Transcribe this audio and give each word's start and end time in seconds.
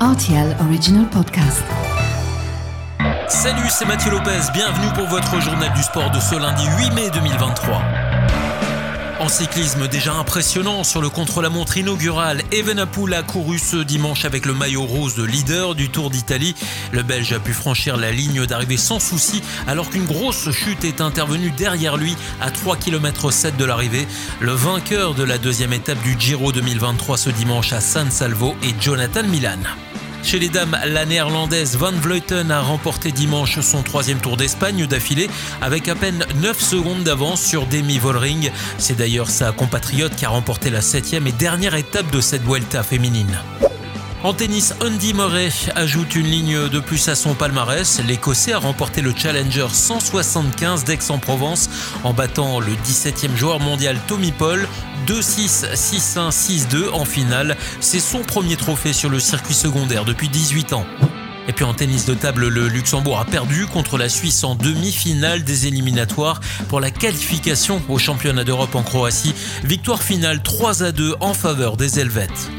RTL 0.00 0.54
Original 0.60 1.06
Podcast. 1.08 1.64
Salut, 3.28 3.66
c'est 3.70 3.86
Mathieu 3.86 4.10
Lopez. 4.10 4.52
Bienvenue 4.52 4.92
pour 4.94 5.06
votre 5.06 5.40
journal 5.40 5.72
du 5.72 5.82
sport 5.82 6.10
de 6.10 6.20
ce 6.20 6.34
lundi 6.38 6.64
8 6.78 6.90
mai 6.94 7.10
2023. 7.10 7.80
En 9.18 9.28
cyclisme 9.28 9.88
déjà 9.88 10.12
impressionnant 10.12 10.84
sur 10.84 11.00
le 11.00 11.08
contre-la-montre 11.08 11.78
inaugural, 11.78 12.42
Evenepoel 12.52 13.14
a 13.14 13.22
couru 13.22 13.58
ce 13.58 13.78
dimanche 13.78 14.26
avec 14.26 14.44
le 14.44 14.52
maillot 14.52 14.84
rose 14.84 15.14
de 15.16 15.24
leader 15.24 15.74
du 15.74 15.88
Tour 15.88 16.10
d'Italie. 16.10 16.54
Le 16.92 17.02
Belge 17.02 17.32
a 17.32 17.38
pu 17.38 17.54
franchir 17.54 17.96
la 17.96 18.12
ligne 18.12 18.44
d'arrivée 18.44 18.76
sans 18.76 19.00
souci 19.00 19.42
alors 19.66 19.88
qu'une 19.88 20.04
grosse 20.04 20.50
chute 20.50 20.84
est 20.84 21.00
intervenue 21.00 21.50
derrière 21.50 21.96
lui 21.96 22.14
à 22.42 22.50
3 22.50 22.76
km 22.76 23.30
7 23.30 23.56
de 23.56 23.64
l'arrivée. 23.64 24.06
Le 24.40 24.52
vainqueur 24.52 25.14
de 25.14 25.24
la 25.24 25.38
deuxième 25.38 25.72
étape 25.72 26.02
du 26.02 26.16
Giro 26.18 26.52
2023 26.52 27.16
ce 27.16 27.30
dimanche 27.30 27.72
à 27.72 27.80
San 27.80 28.10
Salvo 28.10 28.54
est 28.62 28.80
Jonathan 28.82 29.22
Milan. 29.22 29.60
Chez 30.26 30.40
les 30.40 30.48
dames, 30.48 30.76
la 30.84 31.04
néerlandaise 31.04 31.76
Van 31.76 31.92
Vleuten 31.92 32.50
a 32.50 32.60
remporté 32.60 33.12
dimanche 33.12 33.60
son 33.60 33.84
troisième 33.84 34.18
tour 34.18 34.36
d'Espagne 34.36 34.84
d'affilée 34.84 35.30
avec 35.62 35.86
à 35.86 35.94
peine 35.94 36.26
9 36.42 36.60
secondes 36.60 37.04
d'avance 37.04 37.40
sur 37.40 37.64
Demi 37.64 37.98
Vollering. 37.98 38.50
C'est 38.76 38.96
d'ailleurs 38.96 39.30
sa 39.30 39.52
compatriote 39.52 40.16
qui 40.16 40.24
a 40.24 40.30
remporté 40.30 40.68
la 40.68 40.80
septième 40.80 41.28
et 41.28 41.32
dernière 41.32 41.76
étape 41.76 42.10
de 42.10 42.20
cette 42.20 42.42
Vuelta 42.42 42.82
féminine. 42.82 43.38
En 44.22 44.32
tennis, 44.32 44.74
Andy 44.80 45.14
Murray 45.14 45.50
ajoute 45.76 46.16
une 46.16 46.26
ligne 46.26 46.68
de 46.68 46.80
plus 46.80 47.08
à 47.08 47.14
son 47.14 47.34
palmarès. 47.34 48.00
L'Écossais 48.06 48.52
a 48.52 48.58
remporté 48.58 49.02
le 49.02 49.12
Challenger 49.14 49.66
175 49.70 50.84
d'Aix-en-Provence 50.84 51.68
en 52.02 52.12
battant 52.12 52.58
le 52.58 52.72
17e 52.72 53.36
joueur 53.36 53.60
mondial 53.60 53.96
Tommy 54.08 54.32
Paul 54.32 54.66
2-6, 55.06 55.74
6-1, 55.74 56.30
6-2 56.30 56.90
en 56.92 57.04
finale. 57.04 57.56
C'est 57.80 58.00
son 58.00 58.20
premier 58.20 58.56
trophée 58.56 58.92
sur 58.92 59.10
le 59.10 59.20
circuit 59.20 59.54
secondaire 59.54 60.04
depuis 60.04 60.28
18 60.28 60.72
ans. 60.72 60.86
Et 61.46 61.52
puis 61.52 61.64
en 61.64 61.74
tennis 61.74 62.06
de 62.06 62.14
table, 62.14 62.48
le 62.48 62.66
Luxembourg 62.66 63.20
a 63.20 63.24
perdu 63.24 63.66
contre 63.66 63.98
la 63.98 64.08
Suisse 64.08 64.42
en 64.42 64.56
demi-finale 64.56 65.44
des 65.44 65.68
éliminatoires 65.68 66.40
pour 66.68 66.80
la 66.80 66.90
qualification 66.90 67.80
au 67.88 67.98
championnat 67.98 68.42
d'Europe 68.42 68.74
en 68.74 68.82
Croatie. 68.82 69.34
Victoire 69.62 70.02
finale 70.02 70.42
3 70.42 70.82
à 70.82 70.90
2 70.90 71.14
en 71.20 71.34
faveur 71.34 71.76
des 71.76 72.00
Helvètes. 72.00 72.50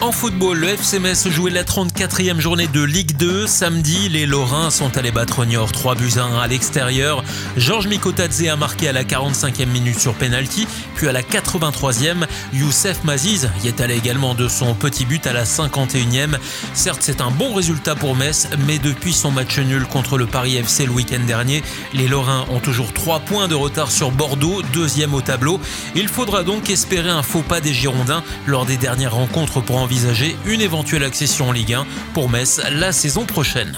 En 0.00 0.12
football, 0.12 0.58
le 0.58 0.68
FC 0.68 0.98
Metz 0.98 1.28
jouait 1.28 1.50
la 1.50 1.62
34e 1.62 2.38
journée 2.38 2.66
de 2.66 2.82
Ligue 2.82 3.16
2. 3.16 3.46
Samedi, 3.46 4.08
les 4.10 4.26
Lorrains 4.26 4.70
sont 4.70 4.98
allés 4.98 5.12
battre 5.12 5.46
Niort 5.46 5.72
3 5.72 5.94
buts 5.94 6.12
à 6.16 6.24
1 6.24 6.40
à 6.40 6.46
l'extérieur. 6.46 7.24
Georges 7.56 7.86
Mikotadze 7.86 8.48
a 8.48 8.56
marqué 8.56 8.88
à 8.88 8.92
la 8.92 9.04
45e 9.04 9.66
minute 9.66 9.98
sur 9.98 10.12
penalty, 10.14 10.66
puis 10.94 11.08
à 11.08 11.12
la 11.12 11.22
83e, 11.22 12.26
Youssef 12.52 13.02
Maziz 13.04 13.48
y 13.62 13.68
est 13.68 13.80
allé 13.80 13.94
également 13.94 14.34
de 14.34 14.46
son 14.48 14.74
petit 14.74 15.06
but 15.06 15.26
à 15.26 15.32
la 15.32 15.44
51e. 15.44 16.36
Certes, 16.74 17.00
c'est 17.02 17.22
un 17.22 17.30
bon 17.30 17.54
résultat 17.54 17.94
pour 17.94 18.14
Metz, 18.14 18.48
mais 18.66 18.78
depuis 18.78 19.14
son 19.14 19.30
match 19.30 19.58
nul 19.58 19.86
contre 19.86 20.18
le 20.18 20.26
Paris 20.26 20.56
FC 20.56 20.84
le 20.84 20.92
week-end 20.92 21.24
dernier, 21.26 21.62
les 21.94 22.08
Lorrains 22.08 22.44
ont 22.50 22.60
toujours 22.60 22.92
3 22.92 23.20
points 23.20 23.48
de 23.48 23.54
retard 23.54 23.90
sur 23.90 24.10
Bordeaux, 24.10 24.60
deuxième 24.74 25.14
au 25.14 25.22
tableau. 25.22 25.60
Il 25.94 26.08
faudra 26.08 26.42
donc 26.42 26.68
espérer 26.68 27.10
un 27.10 27.22
faux 27.22 27.42
pas 27.42 27.60
des 27.60 27.72
Girondins 27.72 28.22
lors 28.46 28.66
des 28.66 28.76
dernières 28.76 29.14
rencontres 29.14 29.60
pour 29.62 29.83
envisager 29.84 30.34
une 30.46 30.62
éventuelle 30.62 31.04
accession 31.04 31.50
en 31.50 31.52
Ligue 31.52 31.74
1 31.74 31.86
pour 32.14 32.30
Metz 32.30 32.60
la 32.72 32.90
saison 32.90 33.26
prochaine. 33.26 33.76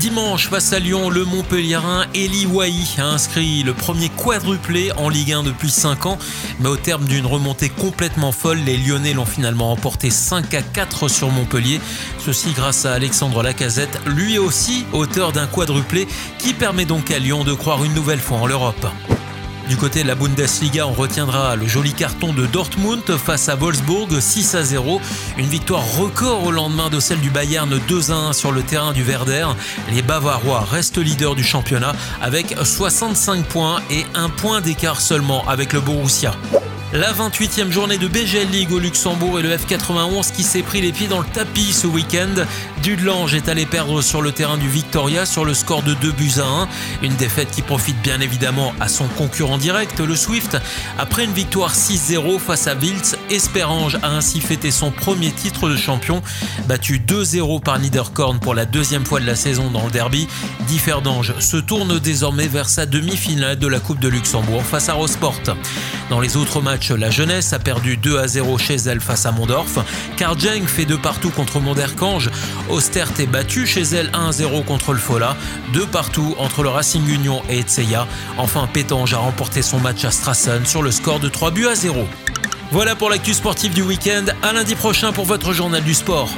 Dimanche, 0.00 0.48
face 0.48 0.72
à 0.72 0.80
Lyon, 0.80 1.08
le 1.08 1.24
Montpellierin 1.24 2.06
Eli 2.14 2.46
Wahi 2.46 2.96
a 2.98 3.04
inscrit 3.04 3.62
le 3.62 3.72
premier 3.72 4.08
quadruplé 4.08 4.90
en 4.96 5.08
Ligue 5.08 5.32
1 5.32 5.42
depuis 5.44 5.70
5 5.70 6.06
ans. 6.06 6.18
Mais 6.58 6.68
au 6.68 6.76
terme 6.76 7.04
d'une 7.04 7.26
remontée 7.26 7.68
complètement 7.68 8.32
folle, 8.32 8.58
les 8.58 8.76
Lyonnais 8.76 9.12
l'ont 9.12 9.26
finalement 9.26 9.70
emporté 9.70 10.10
5 10.10 10.52
à 10.54 10.62
4 10.62 11.08
sur 11.08 11.28
Montpellier. 11.30 11.80
Ceci 12.18 12.52
grâce 12.52 12.86
à 12.86 12.92
Alexandre 12.92 13.42
Lacazette, 13.42 14.00
lui 14.06 14.38
aussi 14.38 14.84
auteur 14.92 15.32
d'un 15.32 15.46
quadruplé 15.46 16.08
qui 16.38 16.54
permet 16.54 16.86
donc 16.86 17.10
à 17.10 17.18
Lyon 17.20 17.44
de 17.44 17.52
croire 17.52 17.84
une 17.84 17.94
nouvelle 17.94 18.20
fois 18.20 18.38
en 18.38 18.46
l'Europe. 18.46 18.86
Du 19.70 19.76
côté 19.76 20.02
de 20.02 20.08
la 20.08 20.16
Bundesliga, 20.16 20.84
on 20.88 20.92
retiendra 20.92 21.54
le 21.54 21.64
joli 21.64 21.92
carton 21.92 22.32
de 22.32 22.44
Dortmund 22.44 23.04
face 23.16 23.48
à 23.48 23.54
Wolfsburg 23.54 24.18
6 24.18 24.56
à 24.56 24.64
0. 24.64 25.00
Une 25.38 25.46
victoire 25.46 25.84
record 25.96 26.44
au 26.44 26.50
lendemain 26.50 26.90
de 26.90 26.98
celle 26.98 27.20
du 27.20 27.30
Bayern 27.30 27.80
2 27.86 28.10
à 28.10 28.14
1 28.14 28.32
sur 28.32 28.50
le 28.50 28.62
terrain 28.64 28.92
du 28.92 29.04
Werder. 29.04 29.46
Les 29.92 30.02
Bavarois 30.02 30.66
restent 30.68 30.98
leaders 30.98 31.36
du 31.36 31.44
championnat 31.44 31.92
avec 32.20 32.56
65 32.60 33.44
points 33.44 33.80
et 33.92 34.04
un 34.16 34.28
point 34.28 34.60
d'écart 34.60 35.00
seulement 35.00 35.46
avec 35.46 35.72
le 35.72 35.80
Borussia. 35.80 36.34
La 36.92 37.12
28e 37.12 37.70
journée 37.70 37.98
de 37.98 38.08
BGL 38.08 38.50
League 38.50 38.72
au 38.72 38.80
Luxembourg 38.80 39.38
et 39.38 39.42
le 39.42 39.56
F91 39.56 40.32
qui 40.32 40.42
s'est 40.42 40.62
pris 40.62 40.80
les 40.80 40.90
pieds 40.90 41.06
dans 41.06 41.20
le 41.20 41.26
tapis 41.26 41.72
ce 41.72 41.86
week-end. 41.86 42.44
Dudelange 42.82 43.32
est 43.32 43.48
allé 43.48 43.64
perdre 43.64 44.02
sur 44.02 44.22
le 44.22 44.32
terrain 44.32 44.56
du 44.56 44.68
Victoria 44.68 45.24
sur 45.24 45.44
le 45.44 45.54
score 45.54 45.84
de 45.84 45.94
2 45.94 46.10
buts 46.10 46.32
à 46.38 46.46
1. 46.46 46.68
Une 47.02 47.14
défaite 47.14 47.52
qui 47.52 47.62
profite 47.62 48.00
bien 48.02 48.20
évidemment 48.20 48.74
à 48.80 48.88
son 48.88 49.06
concurrent 49.06 49.56
direct, 49.56 50.00
le 50.00 50.16
Swift. 50.16 50.56
Après 50.98 51.24
une 51.24 51.32
victoire 51.32 51.74
6-0 51.74 52.40
face 52.40 52.66
à 52.66 52.74
Wiltz, 52.74 53.16
Esperange 53.30 53.96
a 54.02 54.08
ainsi 54.08 54.40
fêté 54.40 54.72
son 54.72 54.90
premier 54.90 55.30
titre 55.30 55.68
de 55.68 55.76
champion. 55.76 56.22
Battu 56.66 56.98
2-0 56.98 57.62
par 57.62 57.78
Niederkorn 57.78 58.40
pour 58.40 58.56
la 58.56 58.64
deuxième 58.64 59.06
fois 59.06 59.20
de 59.20 59.26
la 59.26 59.36
saison 59.36 59.70
dans 59.70 59.84
le 59.84 59.92
derby, 59.92 60.26
Differdange 60.66 61.38
se 61.38 61.56
tourne 61.56 62.00
désormais 62.00 62.48
vers 62.48 62.68
sa 62.68 62.84
demi-finale 62.84 63.60
de 63.60 63.68
la 63.68 63.78
Coupe 63.78 64.00
de 64.00 64.08
Luxembourg 64.08 64.64
face 64.64 64.88
à 64.88 64.94
Rosport. 64.94 65.40
Dans 66.08 66.18
les 66.18 66.36
autres 66.36 66.60
matchs, 66.60 66.79
la 66.88 67.10
jeunesse 67.10 67.52
a 67.52 67.58
perdu 67.58 67.96
2 67.96 68.18
à 68.18 68.26
0 68.26 68.56
chez 68.58 68.76
elle 68.76 69.00
face 69.00 69.26
à 69.26 69.32
Mondorf. 69.32 69.78
Karjeng 70.16 70.66
fait 70.66 70.86
de 70.86 70.96
partout 70.96 71.30
contre 71.30 71.60
Monderkange. 71.60 72.30
Ostert 72.68 73.12
est 73.18 73.26
battu 73.26 73.66
chez 73.66 73.82
elle 73.82 74.10
1 74.14 74.28
à 74.28 74.32
0 74.32 74.62
contre 74.62 74.92
le 74.92 74.98
Fola. 74.98 75.36
De 75.74 75.80
partout 75.80 76.34
entre 76.38 76.62
le 76.62 76.70
Racing 76.70 77.06
Union 77.08 77.42
et 77.48 77.60
Etseya. 77.60 78.06
Enfin, 78.38 78.68
Pétange 78.72 79.14
a 79.14 79.18
remporté 79.18 79.62
son 79.62 79.78
match 79.78 80.04
à 80.04 80.10
Strassen 80.10 80.64
sur 80.64 80.82
le 80.82 80.90
score 80.90 81.20
de 81.20 81.28
3 81.28 81.50
buts 81.50 81.66
à 81.66 81.74
0. 81.74 82.06
Voilà 82.72 82.94
pour 82.94 83.10
l'actu 83.10 83.34
sportive 83.34 83.74
du 83.74 83.82
week-end. 83.82 84.24
À 84.42 84.52
lundi 84.52 84.74
prochain 84.74 85.12
pour 85.12 85.26
votre 85.26 85.52
journal 85.52 85.82
du 85.82 85.94
sport. 85.94 86.30